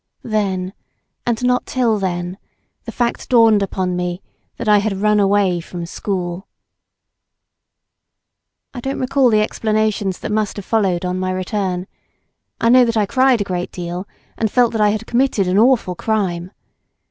Then, 0.23 0.73
and 1.27 1.43
not 1.45 1.67
till 1.67 1.99
then, 1.99 2.39
the 2.85 2.91
fact 2.91 3.29
dawned 3.29 3.61
upon 3.61 3.95
me 3.95 4.23
that 4.57 4.67
I 4.67 4.79
had 4.79 4.99
run 4.99 5.19
away 5.19 5.59
from 5.59 5.85
school. 5.85 6.47
I 8.73 8.79
don't 8.79 8.99
recall 8.99 9.29
the 9.29 9.41
explanations 9.41 10.17
that 10.21 10.31
must 10.31 10.55
have 10.55 10.65
followed 10.65 11.05
on 11.05 11.19
my 11.19 11.31
return. 11.31 11.85
I 12.59 12.69
know 12.69 12.83
that 12.83 12.97
I 12.97 13.05
cried 13.05 13.41
a 13.41 13.43
great 13.43 13.71
deal, 13.71 14.07
and 14.39 14.49
felt 14.49 14.71
that 14.71 14.81
I 14.81 14.89
had 14.89 15.05
committed 15.05 15.47
an 15.47 15.59
awful 15.59 15.93
crime. 15.93 16.49